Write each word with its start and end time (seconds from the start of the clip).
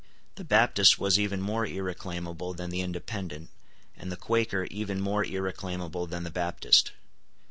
The 0.33 0.43
Baptist 0.43 0.97
was 0.97 1.19
even 1.19 1.41
more 1.41 1.63
irreclaimable 1.63 2.55
than 2.55 2.71
the 2.71 2.81
Independent, 2.81 3.51
and 3.95 4.11
the 4.11 4.15
Quaker 4.17 4.63
even 4.71 4.99
more 4.99 5.23
irreclaimable 5.23 6.07
than 6.07 6.23
the 6.23 6.31
Baptist. 6.31 6.89